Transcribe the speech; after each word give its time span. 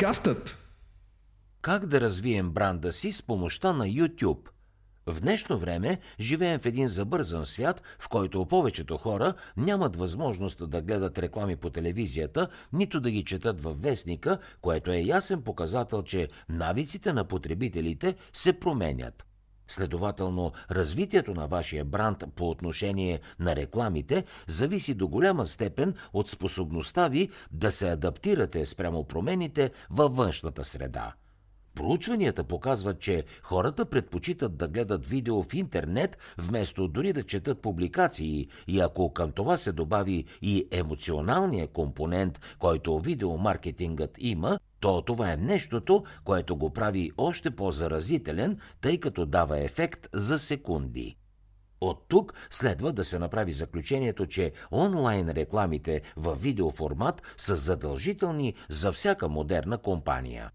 Подкастът 0.00 0.56
Как 1.60 1.86
да 1.86 2.00
развием 2.00 2.50
бранда 2.50 2.92
си 2.92 3.12
с 3.12 3.22
помощта 3.22 3.72
на 3.72 3.86
YouTube? 3.86 4.48
В 5.06 5.20
днешно 5.20 5.58
време 5.58 5.98
живеем 6.20 6.60
в 6.60 6.66
един 6.66 6.88
забързан 6.88 7.46
свят, 7.46 7.82
в 7.98 8.08
който 8.08 8.46
повечето 8.46 8.96
хора 8.96 9.34
нямат 9.56 9.96
възможност 9.96 10.70
да 10.70 10.82
гледат 10.82 11.18
реклами 11.18 11.56
по 11.56 11.70
телевизията, 11.70 12.48
нито 12.72 13.00
да 13.00 13.10
ги 13.10 13.24
четат 13.24 13.62
във 13.62 13.82
вестника, 13.82 14.38
което 14.60 14.92
е 14.92 14.98
ясен 14.98 15.42
показател, 15.42 16.02
че 16.02 16.28
навиците 16.48 17.12
на 17.12 17.24
потребителите 17.24 18.16
се 18.32 18.52
променят. 18.52 19.29
Следователно, 19.70 20.52
развитието 20.70 21.34
на 21.34 21.46
вашия 21.46 21.84
бранд 21.84 22.24
по 22.36 22.50
отношение 22.50 23.20
на 23.38 23.56
рекламите 23.56 24.24
зависи 24.46 24.94
до 24.94 25.08
голяма 25.08 25.46
степен 25.46 25.94
от 26.12 26.28
способността 26.28 27.08
ви 27.08 27.28
да 27.52 27.70
се 27.70 27.90
адаптирате 27.90 28.66
спрямо 28.66 29.04
промените 29.04 29.70
във 29.90 30.16
външната 30.16 30.64
среда. 30.64 31.14
Проучванията 31.74 32.44
показват, 32.44 33.00
че 33.00 33.24
хората 33.42 33.84
предпочитат 33.84 34.56
да 34.56 34.68
гледат 34.68 35.06
видео 35.06 35.42
в 35.42 35.54
интернет, 35.54 36.18
вместо 36.38 36.88
дори 36.88 37.12
да 37.12 37.22
четат 37.22 37.62
публикации 37.62 38.48
и 38.68 38.80
ако 38.80 39.12
към 39.12 39.32
това 39.32 39.56
се 39.56 39.72
добави 39.72 40.24
и 40.42 40.68
емоционалния 40.70 41.66
компонент, 41.68 42.40
който 42.58 42.98
видеомаркетингът 42.98 44.16
има, 44.18 44.58
то 44.80 45.02
това 45.02 45.32
е 45.32 45.36
нещото, 45.36 46.04
което 46.24 46.56
го 46.56 46.72
прави 46.72 47.10
още 47.18 47.50
по-заразителен, 47.50 48.58
тъй 48.80 49.00
като 49.00 49.26
дава 49.26 49.60
ефект 49.60 50.08
за 50.12 50.38
секунди. 50.38 51.16
От 51.80 52.04
тук 52.08 52.34
следва 52.50 52.92
да 52.92 53.04
се 53.04 53.18
направи 53.18 53.52
заключението, 53.52 54.26
че 54.26 54.52
онлайн 54.72 55.28
рекламите 55.28 56.02
в 56.16 56.34
видеоформат 56.34 57.22
са 57.36 57.56
задължителни 57.56 58.54
за 58.68 58.92
всяка 58.92 59.28
модерна 59.28 59.78
компания. 59.78 60.50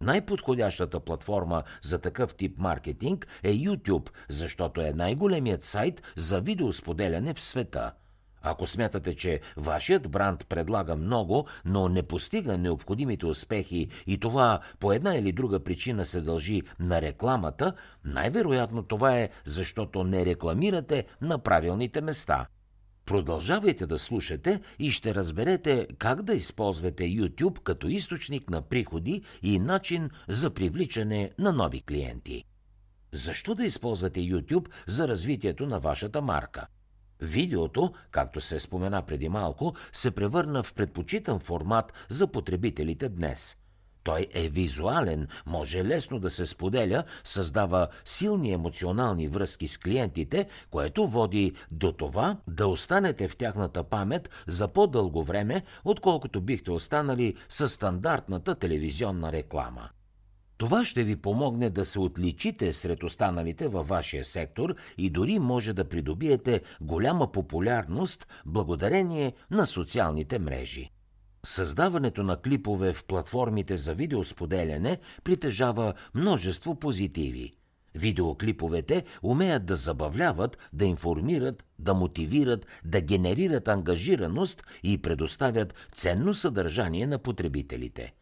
Най-подходящата 0.00 1.00
платформа 1.00 1.62
за 1.82 1.98
такъв 1.98 2.34
тип 2.34 2.58
маркетинг 2.58 3.26
е 3.42 3.52
YouTube, 3.52 4.08
защото 4.28 4.80
е 4.80 4.92
най-големият 4.92 5.62
сайт 5.62 6.02
за 6.16 6.40
видеосподеляне 6.40 7.34
в 7.34 7.40
света. 7.40 7.92
Ако 8.42 8.66
смятате, 8.66 9.14
че 9.14 9.40
вашият 9.56 10.08
бранд 10.10 10.46
предлага 10.48 10.96
много, 10.96 11.46
но 11.64 11.88
не 11.88 12.02
постига 12.02 12.58
необходимите 12.58 13.26
успехи 13.26 13.88
и 14.06 14.18
това 14.18 14.60
по 14.80 14.92
една 14.92 15.14
или 15.14 15.32
друга 15.32 15.60
причина 15.60 16.04
се 16.04 16.20
дължи 16.20 16.62
на 16.80 17.02
рекламата, 17.02 17.72
най-вероятно 18.04 18.82
това 18.82 19.16
е 19.18 19.28
защото 19.44 20.04
не 20.04 20.26
рекламирате 20.26 21.04
на 21.20 21.38
правилните 21.38 22.00
места– 22.00 22.46
Продължавайте 23.06 23.86
да 23.86 23.98
слушате 23.98 24.60
и 24.78 24.90
ще 24.90 25.14
разберете 25.14 25.86
как 25.98 26.22
да 26.22 26.34
използвате 26.34 27.04
YouTube 27.04 27.62
като 27.62 27.88
източник 27.88 28.50
на 28.50 28.62
приходи 28.62 29.22
и 29.42 29.58
начин 29.58 30.10
за 30.28 30.50
привличане 30.50 31.30
на 31.38 31.52
нови 31.52 31.82
клиенти. 31.82 32.44
Защо 33.12 33.54
да 33.54 33.64
използвате 33.64 34.20
YouTube 34.20 34.68
за 34.86 35.08
развитието 35.08 35.66
на 35.66 35.80
вашата 35.80 36.22
марка? 36.22 36.66
Видеото, 37.22 37.92
както 38.10 38.40
се 38.40 38.60
спомена 38.60 39.02
преди 39.02 39.28
малко, 39.28 39.74
се 39.92 40.10
превърна 40.10 40.62
в 40.62 40.74
предпочитан 40.74 41.40
формат 41.40 41.92
за 42.08 42.26
потребителите 42.26 43.08
днес– 43.08 43.56
той 44.04 44.26
е 44.34 44.48
визуален, 44.48 45.28
може 45.46 45.84
лесно 45.84 46.18
да 46.18 46.30
се 46.30 46.46
споделя, 46.46 47.04
създава 47.24 47.88
силни 48.04 48.52
емоционални 48.52 49.28
връзки 49.28 49.66
с 49.66 49.78
клиентите, 49.78 50.48
което 50.70 51.06
води 51.06 51.52
до 51.72 51.92
това 51.92 52.36
да 52.48 52.66
останете 52.66 53.28
в 53.28 53.36
тяхната 53.36 53.84
памет 53.84 54.30
за 54.46 54.68
по-дълго 54.68 55.22
време, 55.22 55.62
отколкото 55.84 56.40
бихте 56.40 56.70
останали 56.70 57.36
със 57.48 57.72
стандартната 57.72 58.54
телевизионна 58.54 59.32
реклама. 59.32 59.88
Това 60.62 60.84
ще 60.84 61.04
ви 61.04 61.16
помогне 61.16 61.70
да 61.70 61.84
се 61.84 62.00
отличите 62.00 62.72
сред 62.72 63.02
останалите 63.02 63.68
във 63.68 63.88
вашия 63.88 64.24
сектор 64.24 64.74
и 64.98 65.10
дори 65.10 65.38
може 65.38 65.72
да 65.72 65.88
придобиете 65.88 66.60
голяма 66.80 67.32
популярност 67.32 68.26
благодарение 68.46 69.32
на 69.50 69.66
социалните 69.66 70.38
мрежи. 70.38 70.90
Създаването 71.46 72.22
на 72.22 72.36
клипове 72.36 72.92
в 72.92 73.04
платформите 73.04 73.76
за 73.76 73.94
видеосподеляне 73.94 74.98
притежава 75.24 75.94
множество 76.14 76.74
позитиви. 76.74 77.52
Видеоклиповете 77.94 79.04
умеят 79.22 79.66
да 79.66 79.76
забавляват, 79.76 80.58
да 80.72 80.84
информират, 80.84 81.64
да 81.78 81.94
мотивират, 81.94 82.66
да 82.84 83.00
генерират 83.00 83.68
ангажираност 83.68 84.62
и 84.82 85.02
предоставят 85.02 85.74
ценно 85.94 86.34
съдържание 86.34 87.06
на 87.06 87.18
потребителите. 87.18 88.12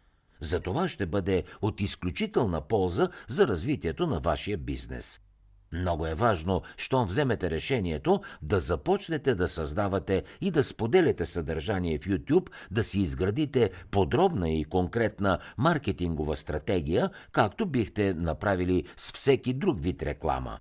За 0.40 0.60
това 0.60 0.88
ще 0.88 1.06
бъде 1.06 1.44
от 1.62 1.80
изключителна 1.80 2.60
полза 2.60 3.08
за 3.28 3.48
развитието 3.48 4.06
на 4.06 4.20
вашия 4.20 4.58
бизнес– 4.58 5.20
много 5.72 6.06
е 6.06 6.14
важно, 6.14 6.62
щом 6.76 7.06
вземете 7.06 7.50
решението 7.50 8.20
да 8.42 8.60
започнете 8.60 9.34
да 9.34 9.48
създавате 9.48 10.24
и 10.40 10.50
да 10.50 10.64
споделяте 10.64 11.26
съдържание 11.26 11.98
в 11.98 12.06
YouTube, 12.06 12.50
да 12.70 12.84
си 12.84 13.00
изградите 13.00 13.70
подробна 13.90 14.50
и 14.50 14.64
конкретна 14.64 15.38
маркетингова 15.58 16.36
стратегия, 16.36 17.10
както 17.32 17.66
бихте 17.66 18.14
направили 18.14 18.84
с 18.96 19.12
всеки 19.12 19.54
друг 19.54 19.82
вид 19.82 20.02
реклама. 20.02 20.58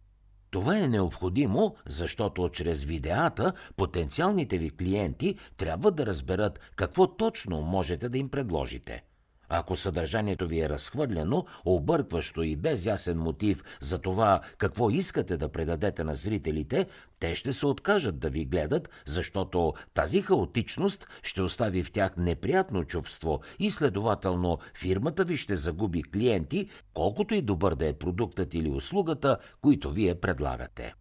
Това 0.51 0.77
е 0.77 0.87
необходимо, 0.87 1.75
защото 1.85 2.49
чрез 2.49 2.83
видеата 2.83 3.53
потенциалните 3.77 4.57
ви 4.57 4.69
клиенти 4.69 5.35
трябва 5.57 5.91
да 5.91 6.05
разберат 6.05 6.59
какво 6.75 7.07
точно 7.07 7.61
можете 7.61 8.09
да 8.09 8.17
им 8.17 8.29
предложите– 8.29 9.03
ако 9.49 9.75
съдържанието 9.75 10.47
ви 10.47 10.61
е 10.61 10.69
разхвърлено, 10.69 11.45
объркващо 11.65 12.43
и 12.43 12.55
без 12.55 12.85
ясен 12.85 13.19
мотив 13.19 13.63
за 13.81 13.99
това 13.99 14.41
какво 14.57 14.89
искате 14.89 15.37
да 15.37 15.49
предадете 15.49 16.03
на 16.03 16.15
зрителите, 16.15 16.85
те 17.19 17.35
ще 17.35 17.53
се 17.53 17.65
откажат 17.65 18.19
да 18.19 18.29
ви 18.29 18.45
гледат, 18.45 18.89
защото 19.05 19.73
тази 19.93 20.21
хаотичност 20.21 21.07
ще 21.23 21.41
остави 21.41 21.83
в 21.83 21.91
тях 21.91 22.17
неприятно 22.17 22.83
чувство 22.83 23.41
и 23.59 23.71
следователно 23.71 24.57
фирмата 24.75 25.23
ви 25.23 25.37
ще 25.37 25.55
загуби 25.55 26.03
клиенти, 26.03 26.69
колкото 26.93 27.35
и 27.35 27.41
добър 27.41 27.75
да 27.75 27.87
е 27.87 27.93
продуктът 27.93 28.53
или 28.53 28.69
услугата, 28.69 29.37
които 29.61 29.91
вие 29.91 30.15
предлагате. 30.15 30.93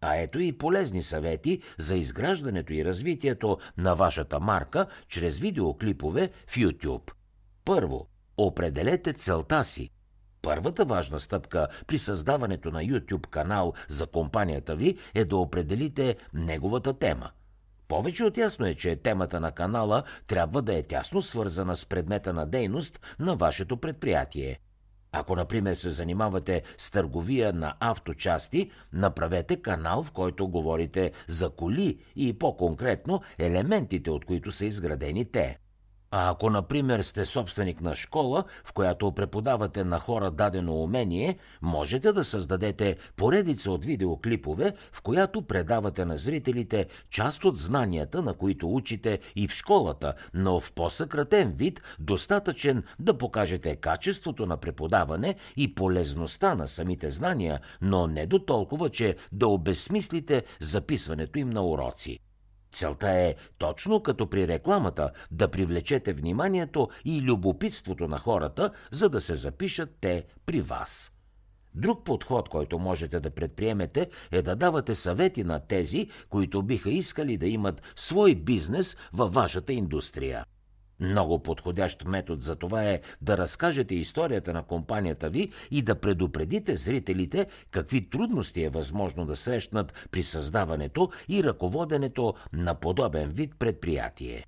А 0.00 0.16
ето 0.16 0.40
и 0.40 0.58
полезни 0.58 1.02
съвети 1.02 1.60
за 1.78 1.96
изграждането 1.96 2.72
и 2.72 2.84
развитието 2.84 3.58
на 3.78 3.94
вашата 3.94 4.40
марка 4.40 4.86
чрез 5.08 5.38
видеоклипове 5.38 6.30
в 6.46 6.56
YouTube– 6.56 7.10
първо, 7.64 8.06
определете 8.36 9.12
целта 9.12 9.64
си. 9.64 9.90
Първата 10.42 10.84
важна 10.84 11.20
стъпка 11.20 11.68
при 11.86 11.98
създаването 11.98 12.70
на 12.70 12.82
YouTube 12.82 13.26
канал 13.26 13.72
за 13.88 14.06
компанията 14.06 14.76
ви 14.76 14.98
е 15.14 15.24
да 15.24 15.36
определите 15.36 16.16
неговата 16.34 16.98
тема. 16.98 17.30
Повече 17.88 18.24
от 18.24 18.36
ясно 18.36 18.66
е, 18.66 18.74
че 18.74 18.96
темата 18.96 19.40
на 19.40 19.52
канала 19.52 20.02
трябва 20.26 20.62
да 20.62 20.78
е 20.78 20.82
тясно 20.82 21.22
свързана 21.22 21.76
с 21.76 21.86
предмета 21.86 22.32
на 22.32 22.46
дейност 22.46 23.00
на 23.18 23.36
вашето 23.36 23.76
предприятие. 23.76 24.58
Ако, 25.12 25.36
например, 25.36 25.74
се 25.74 25.90
занимавате 25.90 26.62
с 26.78 26.90
търговия 26.90 27.52
на 27.52 27.74
авточасти, 27.80 28.70
направете 28.92 29.62
канал, 29.62 30.02
в 30.02 30.10
който 30.10 30.48
говорите 30.48 31.12
за 31.26 31.50
коли 31.50 31.98
и 32.16 32.38
по-конкретно 32.38 33.20
елементите, 33.38 34.10
от 34.10 34.24
които 34.24 34.50
са 34.50 34.66
изградени 34.66 35.24
те. 35.24 35.58
А 36.14 36.30
ако, 36.30 36.50
например, 36.50 37.00
сте 37.00 37.24
собственик 37.24 37.80
на 37.80 37.94
школа, 37.94 38.44
в 38.64 38.72
която 38.72 39.12
преподавате 39.12 39.84
на 39.84 39.98
хора 39.98 40.30
дадено 40.30 40.82
умение, 40.82 41.38
можете 41.62 42.12
да 42.12 42.24
създадете 42.24 42.96
поредица 43.16 43.72
от 43.72 43.84
видеоклипове, 43.84 44.74
в 44.92 45.02
която 45.02 45.42
предавате 45.42 46.04
на 46.04 46.16
зрителите 46.16 46.86
част 47.10 47.44
от 47.44 47.58
знанията, 47.58 48.22
на 48.22 48.34
които 48.34 48.74
учите 48.74 49.18
и 49.36 49.48
в 49.48 49.52
школата, 49.52 50.14
но 50.34 50.60
в 50.60 50.72
по-съкратен 50.72 51.52
вид, 51.52 51.82
достатъчен 51.98 52.82
да 52.98 53.18
покажете 53.18 53.76
качеството 53.76 54.46
на 54.46 54.56
преподаване 54.56 55.34
и 55.56 55.74
полезността 55.74 56.54
на 56.54 56.68
самите 56.68 57.10
знания, 57.10 57.60
но 57.82 58.06
не 58.06 58.26
до 58.26 58.38
толкова, 58.38 58.88
че 58.90 59.16
да 59.32 59.48
обезсмислите 59.48 60.44
записването 60.60 61.38
им 61.38 61.50
на 61.50 61.66
уроци. 61.66 62.18
Целта 62.72 63.10
е, 63.10 63.34
точно 63.58 64.02
като 64.02 64.30
при 64.30 64.48
рекламата, 64.48 65.10
да 65.30 65.48
привлечете 65.48 66.12
вниманието 66.12 66.88
и 67.04 67.22
любопитството 67.22 68.08
на 68.08 68.18
хората, 68.18 68.70
за 68.90 69.08
да 69.08 69.20
се 69.20 69.34
запишат 69.34 69.96
те 70.00 70.24
при 70.46 70.60
вас. 70.60 71.12
Друг 71.74 72.04
подход, 72.04 72.48
който 72.48 72.78
можете 72.78 73.20
да 73.20 73.30
предприемете, 73.30 74.10
е 74.30 74.42
да 74.42 74.56
давате 74.56 74.94
съвети 74.94 75.44
на 75.44 75.60
тези, 75.60 76.08
които 76.28 76.62
биха 76.62 76.90
искали 76.90 77.36
да 77.36 77.46
имат 77.46 77.82
свой 77.96 78.34
бизнес 78.34 78.96
във 79.12 79.34
вашата 79.34 79.72
индустрия. 79.72 80.44
Много 81.00 81.42
подходящ 81.42 82.04
метод 82.04 82.42
за 82.42 82.56
това 82.56 82.84
е 82.84 83.00
да 83.20 83.38
разкажете 83.38 83.94
историята 83.94 84.52
на 84.52 84.62
компанията 84.62 85.30
ви 85.30 85.50
и 85.70 85.82
да 85.82 86.00
предупредите 86.00 86.76
зрителите 86.76 87.46
какви 87.70 88.10
трудности 88.10 88.62
е 88.62 88.68
възможно 88.68 89.26
да 89.26 89.36
срещнат 89.36 90.08
при 90.10 90.22
създаването 90.22 91.10
и 91.28 91.44
ръководенето 91.44 92.34
на 92.52 92.74
подобен 92.74 93.30
вид 93.30 93.54
предприятие. 93.58 94.44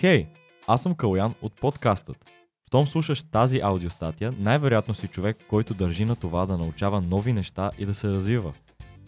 Хей, 0.00 0.26
Аз 0.70 0.82
съм 0.82 0.94
Калян 0.94 1.34
от 1.42 1.60
подкастът. 1.60 2.16
В 2.66 2.70
том 2.70 2.86
слушаш 2.86 3.22
тази 3.22 3.60
аудиостатия, 3.62 4.34
най-вероятно 4.38 4.94
си 4.94 5.08
човек, 5.08 5.36
който 5.48 5.74
държи 5.74 6.04
на 6.04 6.16
това 6.16 6.46
да 6.46 6.58
научава 6.58 7.00
нови 7.00 7.32
неща 7.32 7.70
и 7.78 7.86
да 7.86 7.94
се 7.94 8.08
развива. 8.08 8.52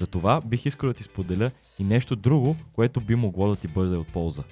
Затова 0.00 0.41
бих 0.41 0.67
искал 0.67 0.88
да 0.88 0.94
ти 0.94 1.02
споделя 1.02 1.50
и 1.79 1.85
нещо 1.85 2.17
друго, 2.17 2.56
което 2.73 3.00
би 3.00 3.14
могло 3.14 3.49
да 3.49 3.56
ти 3.56 3.69
бъде 3.69 3.97
от 3.97 4.08
полза. 4.08 4.43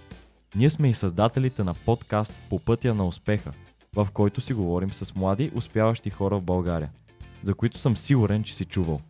Ние 0.54 0.70
сме 0.70 0.90
и 0.90 0.94
създателите 0.94 1.64
на 1.64 1.74
подкаст 1.74 2.32
По 2.50 2.58
пътя 2.58 2.94
на 2.94 3.06
успеха, 3.06 3.52
в 3.96 4.08
който 4.12 4.40
си 4.40 4.54
говорим 4.54 4.92
с 4.92 5.14
млади, 5.14 5.50
успяващи 5.54 6.10
хора 6.10 6.38
в 6.38 6.42
България, 6.42 6.90
за 7.42 7.54
които 7.54 7.78
съм 7.78 7.96
сигурен, 7.96 8.42
че 8.44 8.54
си 8.54 8.64
чувал. 8.64 9.00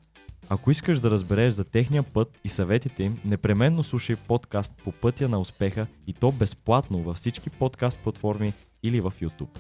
Ако 0.49 0.71
искаш 0.71 1.01
да 1.01 1.11
разбереш 1.11 1.55
за 1.55 1.65
техния 1.65 2.03
път 2.03 2.39
и 2.45 2.49
съветите 2.49 3.03
им, 3.03 3.19
непременно 3.25 3.83
слушай 3.83 4.17
подкаст 4.17 4.73
По 4.85 4.93
пътя 4.93 5.29
на 5.29 5.41
успеха 5.41 5.87
и 6.07 6.13
то 6.13 6.33
безплатно 6.33 7.03
във 7.03 7.17
всички 7.17 7.51
подкаст 7.51 7.99
платформи 7.99 8.53
или 8.83 9.01
в 9.01 9.13
YouTube. 9.21 9.59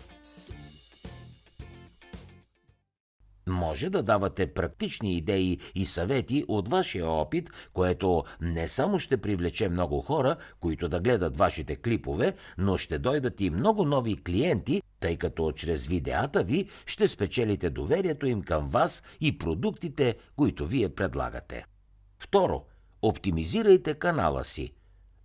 Може 3.49 3.91
да 3.91 4.03
давате 4.03 4.47
практични 4.47 5.17
идеи 5.17 5.59
и 5.75 5.85
съвети 5.85 6.45
от 6.49 6.69
вашия 6.69 7.06
опит, 7.06 7.50
което 7.73 8.25
не 8.41 8.69
само 8.69 8.99
ще 8.99 9.17
привлече 9.17 9.69
много 9.69 10.00
хора, 10.00 10.37
които 10.61 10.89
да 10.89 11.00
гледат 11.00 11.37
вашите 11.37 11.77
клипове, 11.77 12.35
но 12.59 12.77
ще 12.77 12.99
дойдат 12.99 13.41
и 13.41 13.50
много 13.50 13.85
нови 13.85 14.17
клиенти, 14.17 14.83
тъй 15.00 15.17
като 15.17 15.53
чрез 15.53 15.87
видеята 15.87 16.43
ви 16.43 16.69
ще 16.87 17.09
спечелите 17.09 17.71
доверието 17.71 18.27
им 18.27 18.43
към 18.43 18.69
вас 18.69 19.03
и 19.21 19.39
продуктите, 19.39 20.17
които 20.37 20.67
вие 20.67 20.89
предлагате. 20.89 21.65
Второ, 22.19 22.65
оптимизирайте 23.03 23.95
канала 23.95 24.45
си– 24.45 24.73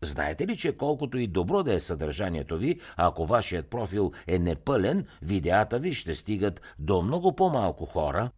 Знаете 0.03 0.47
ли, 0.47 0.57
че 0.57 0.77
колкото 0.77 1.17
и 1.17 1.27
добро 1.27 1.63
да 1.63 1.73
е 1.73 1.79
съдържанието 1.79 2.57
ви, 2.57 2.79
ако 2.97 3.25
вашият 3.25 3.67
профил 3.67 4.11
е 4.27 4.39
непълен, 4.39 5.05
видеята 5.21 5.79
ви 5.79 5.93
ще 5.93 6.15
стигат 6.15 6.61
до 6.79 7.01
много 7.01 7.35
по-малко 7.35 7.85
хора? 7.85 8.29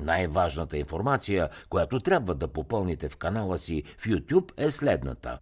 Най-важната 0.00 0.78
информация, 0.78 1.48
която 1.68 2.00
трябва 2.00 2.34
да 2.34 2.48
попълните 2.48 3.08
в 3.08 3.16
канала 3.16 3.58
си 3.58 3.82
в 3.98 4.04
YouTube 4.04 4.50
е 4.56 4.70
следната. 4.70 5.38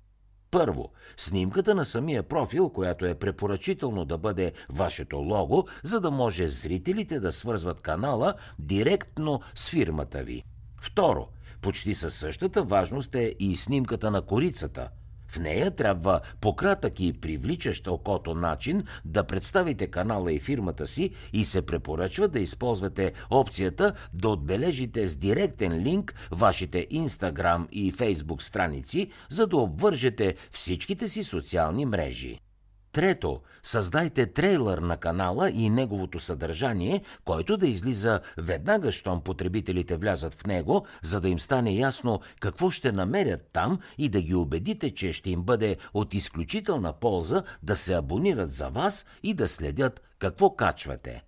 Първо, 0.51 0.93
снимката 1.17 1.75
на 1.75 1.85
самия 1.85 2.23
профил, 2.23 2.71
която 2.71 3.07
е 3.07 3.15
препоръчително 3.15 4.05
да 4.05 4.19
бъде 4.19 4.53
вашето 4.69 5.17
лого, 5.17 5.67
за 5.85 6.01
да 6.01 6.11
може 6.11 6.47
зрителите 6.47 7.21
да 7.21 7.33
свързват 7.33 7.81
канала 7.81 8.35
директно 8.59 9.41
с 9.55 9.71
фирмата 9.71 10.23
ви. 10.23 10.43
Второ, 10.81 11.29
почти 11.63 11.95
със 11.95 12.15
същата 12.15 12.63
важност 12.63 13.15
е 13.15 13.35
и 13.39 13.57
снимката 13.57 14.11
на 14.11 14.23
корицата– 14.23 14.89
в 15.33 15.39
нея 15.39 15.71
трябва 15.71 16.21
по 16.41 16.57
кратък 16.57 17.01
и 17.01 17.13
привличащ 17.13 17.89
окото 17.89 18.35
начин 18.35 18.85
да 19.05 19.25
представите 19.25 19.87
канала 19.87 20.33
и 20.33 20.41
фирмата 20.41 20.87
си 20.87 21.11
и 21.33 21.45
се 21.45 21.63
препоръчва 21.63 22.29
да 22.29 22.41
използвате 22.41 23.13
опцията 23.31 23.93
да 24.13 24.29
отбележите 24.29 25.07
с 25.07 25.17
директен 25.17 25.83
линк 25.83 26.15
вашите 26.31 26.87
Instagram 26.93 27.69
и 27.71 27.93
Facebook 27.93 28.43
страници, 28.43 29.11
за 29.29 29.47
да 29.47 29.57
обвържете 29.57 30.35
всичките 30.53 31.09
си 31.09 31.23
социални 31.23 31.87
мрежи. 31.87 32.39
Трето, 32.93 33.41
създайте 33.63 34.27
трейлър 34.27 34.79
на 34.79 34.97
канала 34.97 35.51
и 35.51 35.71
неговото 35.71 36.21
съдържание, 36.21 37.03
който 37.25 37.57
да 37.57 37.67
излиза 37.67 38.21
веднага, 38.39 38.93
щом 38.93 39.21
потребителите 39.21 39.97
влязат 39.97 40.35
в 40.35 40.47
него, 40.47 40.87
за 41.03 41.21
да 41.21 41.29
им 41.29 41.39
стане 41.39 41.73
ясно 41.73 42.21
какво 42.41 42.71
ще 42.71 42.93
намерят 42.93 43.49
там 43.53 43.79
и 43.99 44.09
да 44.09 44.23
ги 44.23 44.35
убедите, 44.35 44.95
че 44.95 45.13
ще 45.13 45.31
им 45.31 45.43
бъде 45.43 45.77
от 45.95 46.15
изключителна 46.15 46.93
полза 46.93 47.43
да 47.63 47.77
се 47.77 47.95
абонират 47.95 48.53
за 48.53 48.69
вас 48.69 49.07
и 49.23 49.35
да 49.35 49.49
следят 49.49 50.03
какво 50.19 50.57
качвате. 50.57 51.23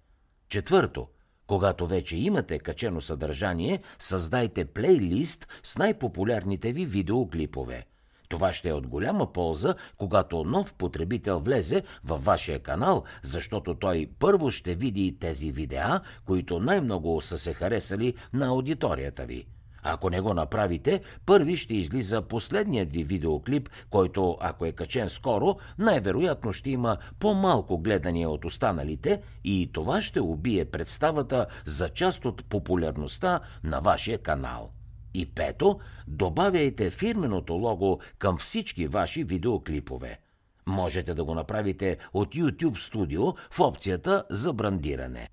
Четвърто, 0.49 1.09
когато 1.47 1.87
вече 1.87 2.17
имате 2.17 2.59
качено 2.59 3.01
съдържание, 3.01 3.83
създайте 3.99 4.65
плейлист 4.65 5.49
с 5.63 5.79
най-популярните 5.79 6.73
ви 6.73 6.87
видеоклипове– 6.87 7.87
това 8.35 8.53
ще 8.53 8.69
е 8.69 8.73
от 8.73 8.87
голяма 8.87 9.33
полза, 9.33 9.75
когато 9.97 10.45
нов 10.45 10.75
потребител 10.75 11.41
влезе 11.41 11.83
във 12.05 12.25
вашия 12.25 12.59
канал, 12.59 13.03
защото 13.23 13.75
той 13.75 14.11
първо 14.19 14.51
ще 14.51 14.75
види 14.75 15.17
тези 15.21 15.53
видеа, 15.53 16.01
които 16.27 16.61
най-много 16.61 17.21
са 17.21 17.39
се 17.39 17.55
харесали 17.55 18.15
на 18.33 18.47
аудиторията 18.47 19.25
ви. 19.25 19.45
Ако 19.83 20.11
не 20.11 20.21
го 20.21 20.35
направите, 20.35 21.01
първи 21.27 21.57
ще 21.57 21.75
излиза 21.75 22.23
последният 22.23 22.93
ви 22.93 23.05
видеоклип, 23.05 23.69
който, 23.91 24.37
ако 24.41 24.67
е 24.67 24.73
качен 24.73 25.09
скоро, 25.09 25.57
най-вероятно 25.79 26.53
ще 26.53 26.71
има 26.71 26.97
по-малко 27.19 27.79
гледания 27.79 28.31
от 28.31 28.45
останалите 28.45 29.23
и 29.45 29.71
това 29.73 30.03
ще 30.03 30.21
убие 30.21 30.65
представата 30.65 31.47
за 31.65 31.89
част 31.89 32.25
от 32.25 32.45
популярността 32.45 33.41
на 33.65 33.81
вашия 33.81 34.19
канал. 34.19 34.71
И 35.15 35.27
пето, 35.27 35.81
добавяйте 36.09 36.91
фирменото 36.91 37.55
лого 37.55 37.99
към 38.19 38.39
всички 38.39 38.87
ваши 38.87 39.25
видеоклипове. 39.25 40.21
Можете 40.67 41.15
да 41.15 41.25
го 41.25 41.35
направите 41.35 41.99
от 42.13 42.35
YouTube 42.35 42.93
Studio 42.93 43.37
в 43.51 43.61
опцията 43.61 44.25
за 44.31 44.53
брандиране. 44.53 45.29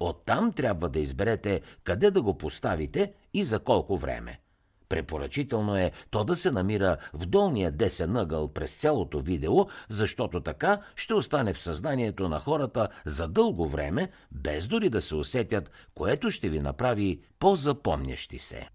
Оттам 0.00 0.52
трябва 0.52 0.88
да 0.88 0.98
изберете 0.98 1.60
къде 1.84 2.10
да 2.10 2.22
го 2.22 2.38
поставите 2.38 3.12
и 3.34 3.44
за 3.44 3.58
колко 3.58 3.96
време. 3.96 4.40
Препоръчително 4.88 5.76
е 5.76 5.92
то 6.10 6.24
да 6.24 6.36
се 6.36 6.50
намира 6.50 6.96
в 7.12 7.26
долния 7.26 7.72
десен 7.72 8.16
ъгъл 8.16 8.52
през 8.52 8.76
цялото 8.76 9.20
видео, 9.20 9.66
защото 9.88 10.40
така 10.40 10.80
ще 10.96 11.14
остане 11.14 11.52
в 11.52 11.58
съзнанието 11.58 12.28
на 12.28 12.40
хората 12.40 12.88
за 13.04 13.28
дълго 13.28 13.66
време, 13.66 14.10
без 14.32 14.68
дори 14.68 14.88
да 14.88 15.00
се 15.00 15.14
усетят, 15.14 15.70
което 15.94 16.30
ще 16.30 16.48
ви 16.48 16.60
направи 16.60 17.20
по-запомнящи 17.38 18.38
се. 18.38 18.68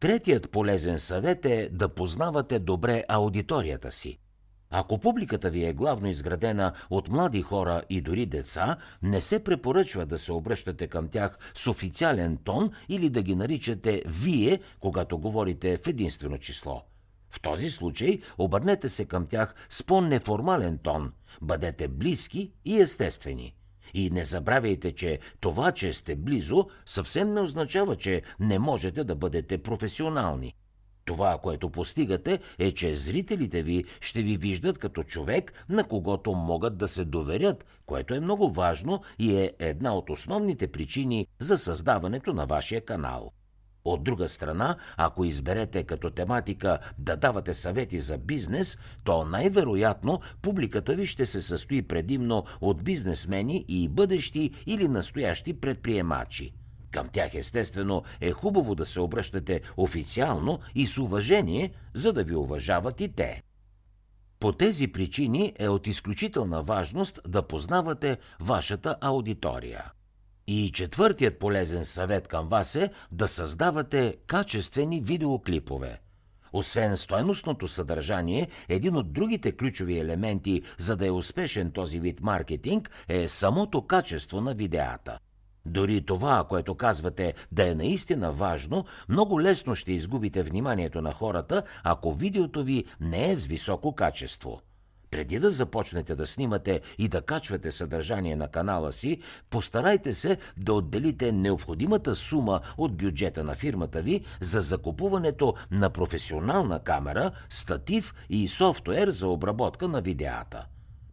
Третият 0.00 0.50
полезен 0.50 1.00
съвет 1.00 1.44
е 1.44 1.68
да 1.72 1.88
познавате 1.88 2.58
добре 2.58 3.04
аудиторията 3.08 3.90
си. 3.90 4.18
Ако 4.70 4.98
публиката 4.98 5.50
ви 5.50 5.64
е 5.64 5.72
главно 5.72 6.08
изградена 6.08 6.72
от 6.90 7.08
млади 7.08 7.42
хора 7.42 7.82
и 7.90 8.00
дори 8.00 8.26
деца, 8.26 8.76
не 9.02 9.20
се 9.20 9.44
препоръчва 9.44 10.06
да 10.06 10.18
се 10.18 10.32
обръщате 10.32 10.86
към 10.86 11.08
тях 11.08 11.38
с 11.54 11.66
официален 11.66 12.38
тон 12.44 12.70
или 12.88 13.10
да 13.10 13.22
ги 13.22 13.34
наричате 13.36 14.02
вие, 14.06 14.60
когато 14.80 15.18
говорите 15.18 15.78
в 15.78 15.86
единствено 15.86 16.38
число. 16.38 16.82
В 17.30 17.40
този 17.40 17.70
случай 17.70 18.20
обърнете 18.38 18.88
се 18.88 19.04
към 19.04 19.26
тях 19.26 19.54
с 19.68 19.82
по-неформален 19.82 20.78
тон, 20.78 21.12
бъдете 21.42 21.88
близки 21.88 22.52
и 22.64 22.80
естествени– 22.80 23.54
и 23.94 24.10
не 24.10 24.24
забравяйте, 24.24 24.92
че 24.92 25.18
това, 25.40 25.72
че 25.72 25.92
сте 25.92 26.16
близо, 26.16 26.66
съвсем 26.86 27.34
не 27.34 27.40
означава, 27.40 27.96
че 27.96 28.22
не 28.40 28.58
можете 28.58 29.04
да 29.04 29.14
бъдете 29.14 29.58
професионални. 29.58 30.54
Това, 31.04 31.38
което 31.42 31.70
постигате, 31.70 32.38
е, 32.58 32.72
че 32.72 32.94
зрителите 32.94 33.62
ви 33.62 33.84
ще 34.00 34.22
ви 34.22 34.36
виждат 34.36 34.78
като 34.78 35.02
човек, 35.02 35.64
на 35.68 35.84
когото 35.84 36.32
могат 36.32 36.78
да 36.78 36.88
се 36.88 37.04
доверят, 37.04 37.66
което 37.86 38.14
е 38.14 38.20
много 38.20 38.52
важно 38.52 39.02
и 39.18 39.36
е 39.36 39.52
една 39.58 39.94
от 39.94 40.10
основните 40.10 40.68
причини 40.68 41.26
за 41.38 41.58
създаването 41.58 42.32
на 42.32 42.46
вашия 42.46 42.84
канал. 42.84 43.32
От 43.84 44.04
друга 44.04 44.28
страна, 44.28 44.76
ако 44.96 45.24
изберете 45.24 45.82
като 45.82 46.10
тематика 46.10 46.78
да 46.98 47.16
давате 47.16 47.54
съвети 47.54 47.98
за 47.98 48.18
бизнес, 48.18 48.78
то 49.04 49.24
най-вероятно 49.24 50.20
публиката 50.42 50.94
ви 50.94 51.06
ще 51.06 51.26
се 51.26 51.40
състои 51.40 51.82
предимно 51.82 52.44
от 52.60 52.84
бизнесмени 52.84 53.64
и 53.68 53.88
бъдещи 53.88 54.50
или 54.66 54.88
настоящи 54.88 55.60
предприемачи. 55.60 56.54
Към 56.90 57.08
тях 57.08 57.34
естествено 57.34 58.02
е 58.20 58.30
хубаво 58.30 58.74
да 58.74 58.86
се 58.86 59.00
обръщате 59.00 59.60
официално 59.76 60.58
и 60.74 60.86
с 60.86 60.98
уважение, 60.98 61.72
за 61.94 62.12
да 62.12 62.24
ви 62.24 62.34
уважават 62.34 63.00
и 63.00 63.12
те. 63.12 63.42
По 64.40 64.52
тези 64.52 64.88
причини 64.88 65.52
е 65.58 65.68
от 65.68 65.86
изключителна 65.86 66.62
важност 66.62 67.20
да 67.28 67.42
познавате 67.42 68.18
вашата 68.40 68.96
аудитория. 69.00 69.92
И 70.52 70.72
четвъртият 70.72 71.38
полезен 71.38 71.84
съвет 71.84 72.28
към 72.28 72.48
вас 72.48 72.76
е 72.76 72.90
да 73.12 73.28
създавате 73.28 74.16
качествени 74.26 75.00
видеоклипове. 75.00 76.00
Освен 76.52 76.96
стойностното 76.96 77.68
съдържание, 77.68 78.48
един 78.68 78.96
от 78.96 79.12
другите 79.12 79.56
ключови 79.56 79.98
елементи, 79.98 80.62
за 80.78 80.96
да 80.96 81.06
е 81.06 81.10
успешен 81.10 81.70
този 81.70 82.00
вид 82.00 82.20
маркетинг, 82.20 82.90
е 83.08 83.28
самото 83.28 83.86
качество 83.86 84.40
на 84.40 84.54
видеята. 84.54 85.18
Дори 85.66 86.06
това, 86.06 86.44
което 86.48 86.74
казвате 86.74 87.34
да 87.52 87.70
е 87.70 87.74
наистина 87.74 88.32
важно, 88.32 88.84
много 89.08 89.40
лесно 89.40 89.74
ще 89.74 89.92
изгубите 89.92 90.42
вниманието 90.42 91.02
на 91.02 91.12
хората, 91.12 91.62
ако 91.84 92.12
видеото 92.12 92.64
ви 92.64 92.84
не 93.00 93.30
е 93.30 93.36
с 93.36 93.46
високо 93.46 93.94
качество– 93.94 94.60
преди 95.10 95.38
да 95.38 95.50
започнете 95.50 96.14
да 96.14 96.26
снимате 96.26 96.80
и 96.98 97.08
да 97.08 97.22
качвате 97.22 97.70
съдържание 97.70 98.36
на 98.36 98.48
канала 98.48 98.92
си, 98.92 99.18
постарайте 99.50 100.12
се 100.12 100.38
да 100.56 100.74
отделите 100.74 101.32
необходимата 101.32 102.14
сума 102.14 102.60
от 102.78 102.96
бюджета 102.96 103.44
на 103.44 103.54
фирмата 103.54 104.02
ви 104.02 104.24
за 104.40 104.60
закупуването 104.60 105.54
на 105.70 105.90
професионална 105.90 106.80
камера, 106.80 107.30
статив 107.48 108.14
и 108.28 108.48
софтуер 108.48 109.08
за 109.08 109.28
обработка 109.28 109.88
на 109.88 110.00
видеята. 110.00 110.66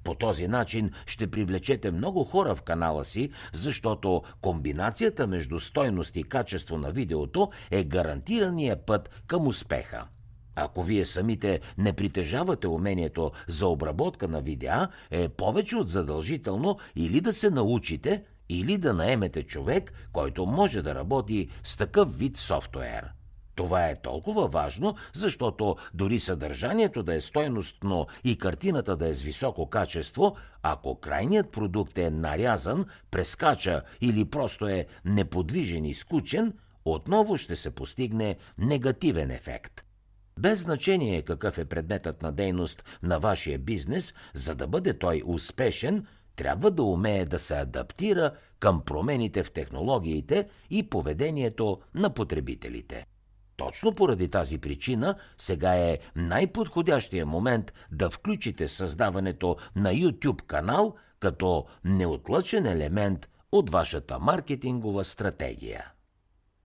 По 0.03 0.15
този 0.15 0.47
начин 0.47 0.91
ще 1.05 1.31
привлечете 1.31 1.91
много 1.91 2.23
хора 2.23 2.55
в 2.55 2.61
канала 2.61 3.05
си, 3.05 3.29
защото 3.53 4.23
комбинацията 4.41 5.27
между 5.27 5.59
стойност 5.59 6.15
и 6.15 6.23
качество 6.23 6.77
на 6.77 6.91
видеото 6.91 7.49
е 7.71 7.83
гарантирания 7.83 8.85
път 8.85 9.09
към 9.27 9.47
успеха. 9.47 10.05
Ако 10.59 10.83
вие 10.83 11.05
самите 11.05 11.59
не 11.77 11.93
притежавате 11.93 12.67
умението 12.67 13.31
за 13.47 13.67
обработка 13.67 14.27
на 14.27 14.41
видеа, 14.41 14.87
е 15.11 15.29
повече 15.29 15.75
от 15.75 15.89
задължително 15.89 16.77
или 16.95 17.21
да 17.21 17.33
се 17.33 17.49
научите, 17.49 18.23
или 18.49 18.77
да 18.77 18.93
наемете 18.93 19.43
човек, 19.43 19.93
който 20.13 20.45
може 20.45 20.81
да 20.81 20.95
работи 20.95 21.49
с 21.63 21.77
такъв 21.77 22.17
вид 22.19 22.37
софтуер. 22.37 23.13
Това 23.55 23.89
е 23.89 24.01
толкова 24.01 24.47
важно, 24.47 24.95
защото 25.13 25.75
дори 25.93 26.19
съдържанието 26.19 27.03
да 27.03 27.13
е 27.13 27.19
стойностно 27.19 28.07
и 28.23 28.37
картината 28.37 28.97
да 28.97 29.07
е 29.07 29.13
с 29.13 29.23
високо 29.23 29.69
качество, 29.69 30.35
ако 30.63 30.99
крайният 30.99 31.51
продукт 31.51 31.97
е 31.97 32.09
нарязан, 32.09 32.85
прескача 33.11 33.81
или 34.01 34.25
просто 34.25 34.67
е 34.67 34.85
неподвижен 35.05 35.85
и 35.85 35.93
скучен, 35.93 36.53
отново 36.85 37.37
ще 37.37 37.55
се 37.55 37.71
постигне 37.71 38.35
негативен 38.57 39.31
ефект. 39.31 39.86
Без 40.37 40.59
значение 40.59 41.21
какъв 41.21 41.57
е 41.57 41.65
предметът 41.65 42.21
на 42.21 42.31
дейност 42.31 42.99
на 43.03 43.19
вашия 43.19 43.59
бизнес, 43.59 44.13
за 44.33 44.55
да 44.55 44.67
бъде 44.67 44.99
той 44.99 45.23
успешен, 45.25 46.05
трябва 46.35 46.71
да 46.71 46.83
умее 46.83 47.25
да 47.25 47.39
се 47.39 47.55
адаптира 47.55 48.31
към 48.59 48.81
промените 48.85 49.43
в 49.43 49.51
технологиите 49.51 50.47
и 50.69 50.89
поведението 50.89 51.79
на 51.95 52.13
потребителите. 52.13 53.05
Точно 53.57 53.95
поради 53.95 54.29
тази 54.29 54.57
причина 54.57 55.15
сега 55.37 55.75
е 55.75 55.99
най-подходящия 56.15 57.25
момент 57.25 57.73
да 57.91 58.09
включите 58.09 58.67
създаването 58.67 59.57
на 59.75 59.93
YouTube 59.93 60.41
канал 60.41 60.95
като 61.19 61.65
неотлъчен 61.83 62.65
елемент 62.65 63.29
от 63.51 63.69
вашата 63.69 64.19
маркетингова 64.19 65.03
стратегия. 65.03 65.91